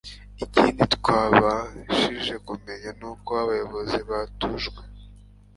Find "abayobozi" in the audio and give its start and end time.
3.43-3.97